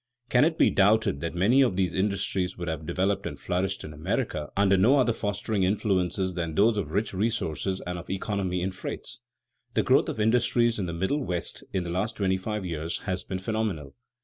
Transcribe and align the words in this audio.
Can 0.29 0.43
it 0.45 0.57
be 0.57 0.71
doubted 0.71 1.19
that 1.19 1.35
many 1.35 1.61
of 1.61 1.75
these 1.75 1.93
industries 1.93 2.57
would 2.57 2.67
have 2.67 2.87
developed 2.87 3.27
and 3.27 3.39
flourished 3.39 3.83
in 3.83 3.93
America 3.93 4.49
under 4.57 4.75
no 4.75 4.97
other 4.97 5.13
fostering 5.13 5.61
influences 5.61 6.33
than 6.33 6.55
those 6.55 6.75
of 6.75 6.89
rich 6.89 7.13
resources 7.13 7.81
and 7.85 7.99
of 7.99 8.09
economy 8.09 8.63
in 8.63 8.71
freights? 8.71 9.19
The 9.75 9.83
growth 9.83 10.09
of 10.09 10.19
industries 10.19 10.79
in 10.79 10.87
the 10.87 10.91
Middle 10.93 11.23
West 11.23 11.63
in 11.71 11.83
the 11.83 11.91
last 11.91 12.15
twenty 12.15 12.37
five 12.37 12.65
years 12.65 12.97
has 13.05 13.23
been 13.23 13.37
phenomenal. 13.37 13.93